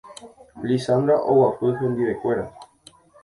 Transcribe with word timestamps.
Lizandra 0.67 1.15
oguapy 1.29 1.67
hendivekuéra. 1.81 2.45